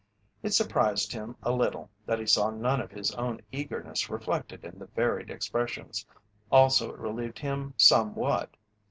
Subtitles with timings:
[0.41, 4.79] It surprised him a little that he saw none of his own eagerness reflected in
[4.79, 6.07] the varied expressions,
[6.51, 8.49] also it relieved him somewhat.